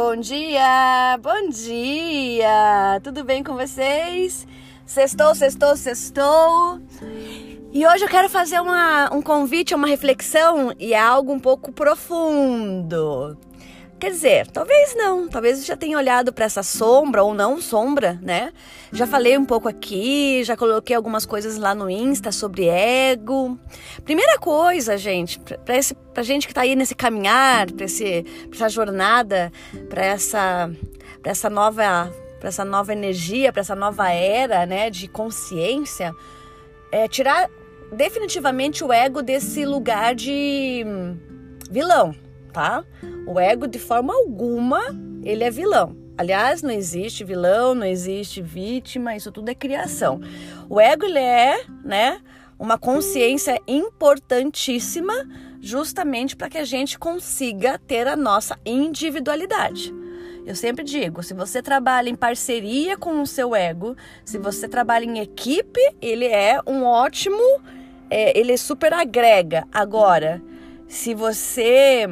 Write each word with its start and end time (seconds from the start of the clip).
Bom 0.00 0.14
dia, 0.14 1.18
bom 1.20 1.48
dia! 1.48 3.00
Tudo 3.02 3.24
bem 3.24 3.42
com 3.42 3.56
vocês? 3.56 4.46
Sextou, 4.86 5.34
sextou, 5.34 5.76
sextou. 5.76 6.80
E 7.72 7.84
hoje 7.84 8.04
eu 8.04 8.08
quero 8.08 8.28
fazer 8.28 8.60
uma, 8.60 9.12
um 9.12 9.20
convite, 9.20 9.74
uma 9.74 9.88
reflexão 9.88 10.72
e 10.78 10.94
é 10.94 11.00
algo 11.00 11.32
um 11.32 11.40
pouco 11.40 11.72
profundo. 11.72 13.36
Quer 13.98 14.12
dizer, 14.12 14.46
talvez 14.46 14.94
não, 14.94 15.28
talvez 15.28 15.66
já 15.66 15.76
tenha 15.76 15.98
olhado 15.98 16.32
para 16.32 16.44
essa 16.44 16.62
sombra 16.62 17.24
ou 17.24 17.34
não 17.34 17.60
sombra, 17.60 18.16
né? 18.22 18.52
Já 18.92 19.08
falei 19.08 19.36
um 19.36 19.44
pouco 19.44 19.68
aqui, 19.68 20.44
já 20.44 20.56
coloquei 20.56 20.94
algumas 20.94 21.26
coisas 21.26 21.56
lá 21.56 21.74
no 21.74 21.90
Insta 21.90 22.30
sobre 22.30 22.66
ego. 22.68 23.58
Primeira 24.04 24.38
coisa, 24.38 24.96
gente, 24.96 25.40
para 25.40 25.76
esse 25.76 25.96
gente 26.22 26.46
que 26.46 26.54
tá 26.54 26.60
aí 26.62 26.76
nesse 26.76 26.94
caminhar, 26.94 27.70
para 27.72 27.84
essa 27.84 28.68
jornada, 28.68 29.52
para 29.88 30.04
essa 30.04 30.70
para 31.20 31.32
essa 31.32 31.50
nova 31.50 32.12
para 32.38 32.48
essa 32.48 32.64
nova 32.64 32.92
energia, 32.92 33.52
para 33.52 33.60
essa 33.60 33.74
nova 33.74 34.10
era, 34.10 34.64
né, 34.64 34.90
de 34.90 35.08
consciência, 35.08 36.14
é 36.92 37.08
tirar 37.08 37.50
definitivamente 37.92 38.84
o 38.84 38.92
ego 38.92 39.22
desse 39.22 39.64
lugar 39.64 40.14
de 40.14 40.84
vilão, 41.68 42.14
tá? 42.52 42.84
O 43.28 43.38
ego, 43.38 43.66
de 43.68 43.78
forma 43.78 44.14
alguma, 44.14 44.80
ele 45.22 45.44
é 45.44 45.50
vilão. 45.50 45.94
Aliás, 46.16 46.62
não 46.62 46.70
existe 46.70 47.22
vilão, 47.22 47.74
não 47.74 47.84
existe 47.84 48.40
vítima, 48.40 49.14
isso 49.14 49.30
tudo 49.30 49.50
é 49.50 49.54
criação. 49.54 50.18
O 50.66 50.80
ego, 50.80 51.04
ele 51.04 51.18
é, 51.18 51.62
né, 51.84 52.22
uma 52.58 52.78
consciência 52.78 53.60
importantíssima 53.68 55.12
justamente 55.60 56.34
para 56.36 56.48
que 56.48 56.56
a 56.56 56.64
gente 56.64 56.98
consiga 56.98 57.78
ter 57.78 58.08
a 58.08 58.16
nossa 58.16 58.58
individualidade. 58.64 59.94
Eu 60.46 60.54
sempre 60.54 60.82
digo, 60.82 61.22
se 61.22 61.34
você 61.34 61.60
trabalha 61.60 62.08
em 62.08 62.16
parceria 62.16 62.96
com 62.96 63.20
o 63.20 63.26
seu 63.26 63.54
ego, 63.54 63.94
se 64.24 64.38
você 64.38 64.66
trabalha 64.66 65.04
em 65.04 65.18
equipe, 65.18 65.80
ele 66.00 66.24
é 66.24 66.58
um 66.66 66.82
ótimo, 66.82 67.60
é, 68.08 68.38
ele 68.38 68.56
super 68.56 68.94
agrega. 68.94 69.68
Agora, 69.70 70.40
se 70.88 71.12
você 71.12 72.08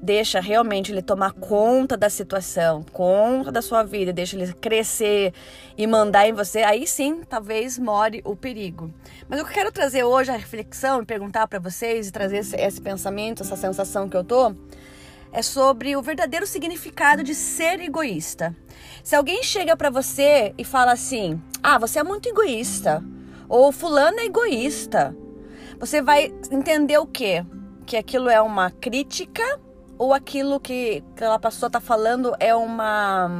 deixa 0.00 0.40
realmente 0.40 0.92
ele 0.92 1.02
tomar 1.02 1.32
conta 1.32 1.96
da 1.96 2.08
situação, 2.08 2.84
conta 2.92 3.50
da 3.50 3.62
sua 3.62 3.82
vida, 3.82 4.12
deixa 4.12 4.36
ele 4.36 4.52
crescer 4.54 5.32
e 5.76 5.86
mandar 5.86 6.28
em 6.28 6.32
você, 6.32 6.62
aí 6.62 6.86
sim, 6.86 7.22
talvez 7.28 7.78
more 7.78 8.20
o 8.24 8.36
perigo. 8.36 8.92
Mas 9.28 9.40
o 9.40 9.44
que 9.44 9.50
eu 9.50 9.54
quero 9.54 9.72
trazer 9.72 10.04
hoje 10.04 10.30
a 10.30 10.36
reflexão 10.36 11.02
e 11.02 11.06
perguntar 11.06 11.46
para 11.46 11.58
vocês 11.58 12.08
e 12.08 12.12
trazer 12.12 12.38
esse, 12.38 12.56
esse, 12.56 12.80
pensamento, 12.80 13.42
essa 13.42 13.56
sensação 13.56 14.08
que 14.08 14.16
eu 14.16 14.24
tô, 14.24 14.54
é 15.32 15.42
sobre 15.42 15.96
o 15.96 16.02
verdadeiro 16.02 16.46
significado 16.46 17.22
de 17.22 17.34
ser 17.34 17.80
egoísta. 17.80 18.54
Se 19.02 19.14
alguém 19.14 19.42
chega 19.42 19.76
para 19.76 19.90
você 19.90 20.54
e 20.56 20.64
fala 20.64 20.92
assim: 20.92 21.40
"Ah, 21.62 21.78
você 21.78 21.98
é 21.98 22.04
muito 22.04 22.28
egoísta", 22.28 23.02
ou 23.48 23.72
fulano 23.72 24.20
é 24.20 24.26
egoísta, 24.26 25.14
você 25.78 26.00
vai 26.00 26.32
entender 26.50 26.98
o 26.98 27.06
quê? 27.06 27.44
Que 27.84 27.96
aquilo 27.96 28.28
é 28.28 28.40
uma 28.40 28.70
crítica 28.70 29.44
ou 29.98 30.12
aquilo 30.12 30.60
que 30.60 31.02
aquela 31.14 31.38
pessoa 31.38 31.70
tá 31.70 31.80
falando 31.80 32.34
é 32.38 32.54
uma. 32.54 33.30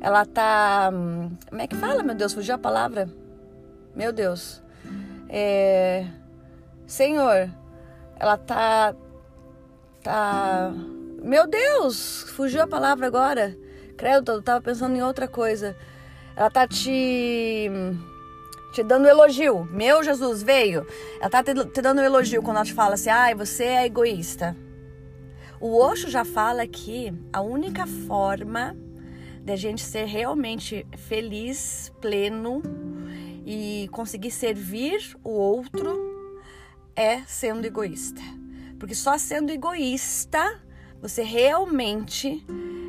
Ela 0.00 0.26
tá. 0.26 0.90
Como 1.48 1.62
é 1.62 1.66
que 1.66 1.76
fala, 1.76 2.02
meu 2.02 2.14
Deus? 2.14 2.34
Fugiu 2.34 2.54
a 2.54 2.58
palavra? 2.58 3.08
Meu 3.94 4.12
Deus. 4.12 4.62
É. 5.28 6.06
Senhor, 6.86 7.50
ela 8.18 8.36
tá. 8.36 8.94
Tá. 10.02 10.72
Meu 11.22 11.46
Deus! 11.46 12.24
Fugiu 12.36 12.62
a 12.62 12.66
palavra 12.66 13.06
agora. 13.06 13.56
Credo, 13.96 14.32
eu 14.32 14.42
tava 14.42 14.60
pensando 14.60 14.94
em 14.94 15.02
outra 15.02 15.26
coisa. 15.26 15.74
Ela 16.36 16.50
tá 16.50 16.68
te. 16.68 17.70
Te 18.74 18.82
dando 18.82 19.06
elogio. 19.06 19.66
Meu 19.70 20.02
Jesus 20.02 20.42
veio. 20.42 20.86
Ela 21.20 21.30
tá 21.30 21.42
te, 21.42 21.54
te 21.54 21.80
dando 21.80 22.02
elogio 22.02 22.42
quando 22.42 22.56
ela 22.56 22.66
te 22.66 22.74
fala 22.74 22.94
assim: 22.94 23.08
ai, 23.08 23.34
você 23.34 23.64
é 23.64 23.86
egoísta. 23.86 24.54
O 25.60 25.78
Osho 25.78 26.10
já 26.10 26.24
fala 26.24 26.66
que 26.66 27.12
a 27.32 27.40
única 27.40 27.86
forma 27.86 28.76
da 29.42 29.56
gente 29.56 29.82
ser 29.82 30.06
realmente 30.06 30.86
feliz, 30.96 31.92
pleno 32.00 32.62
e 33.44 33.88
conseguir 33.92 34.30
servir 34.30 35.16
o 35.22 35.30
outro 35.30 36.32
é 36.96 37.20
sendo 37.26 37.66
egoísta. 37.66 38.20
Porque 38.78 38.94
só 38.94 39.18
sendo 39.18 39.50
egoísta 39.50 40.60
você 41.00 41.22
realmente 41.22 42.44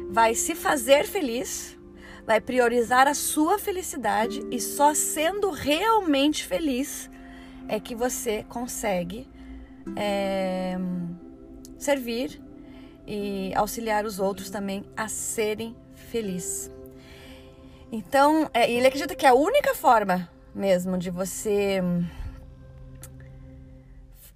vai 0.10 0.34
se 0.34 0.56
fazer 0.56 1.06
feliz, 1.06 1.78
vai 2.26 2.40
priorizar 2.40 3.08
a 3.08 3.14
sua 3.14 3.60
felicidade 3.60 4.42
e 4.50 4.60
só 4.60 4.94
sendo 4.94 5.52
realmente 5.52 6.46
feliz 6.46 7.10
é 7.68 7.80
que 7.80 7.94
você 7.94 8.46
consegue 8.48 9.28
é, 9.98 10.78
servir 11.78 12.45
e 13.08 13.52
auxiliar 13.56 14.06
os 14.06 14.20
outros 14.20 14.50
também 14.50 14.86
a 14.96 15.08
serem 15.08 15.76
felizes. 15.94 16.72
Então, 17.92 18.50
é, 18.54 18.70
ele 18.72 18.88
acredita 18.88 19.16
que 19.16 19.26
a 19.26 19.34
única 19.34 19.74
forma 19.76 20.30
mesmo 20.54 20.98
de 20.98 21.10
você 21.10 21.82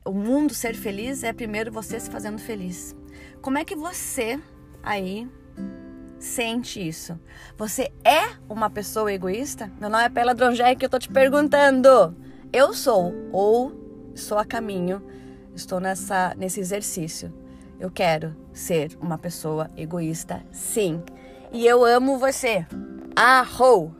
o 0.06 0.12
mundo 0.12 0.53
ser 0.53 0.75
feliz 0.75 1.24
é 1.24 1.31
primeiro 1.31 1.72
você 1.72 2.00
se 2.00 2.09
fazendo 2.09 2.40
feliz. 2.40 2.96
Como 3.41 3.57
é 3.57 3.66
que 3.66 3.75
você 3.75 4.40
aí 4.84 5.30
sente 6.18 6.86
isso? 6.86 7.19
Você 7.57 7.91
é 8.03 8.36
uma 8.50 8.69
pessoa 8.69 9.13
egoísta? 9.13 9.72
Meu 9.80 9.90
nome 9.90 10.03
é 10.03 10.09
Pela 10.09 10.34
Dronjek 10.34 10.81
e 10.81 10.86
eu 10.86 10.90
tô 10.90 11.00
te 11.00 11.09
perguntando. 11.09 12.16
Eu 12.51 12.74
sou 12.74 13.13
ou 13.31 14.12
estou 14.16 14.38
a 14.38 14.46
caminho, 14.46 15.01
estou 15.53 15.80
nessa 15.80 16.34
nesse 16.36 16.59
exercício. 16.59 17.31
Eu 17.79 17.90
quero 17.90 18.35
ser 18.51 18.97
uma 19.01 19.17
pessoa 19.17 19.69
egoísta, 19.78 20.44
sim. 20.51 21.01
E 21.51 21.66
eu 21.66 21.85
amo 21.85 22.17
você. 22.19 22.66
Arrou! 23.16 23.91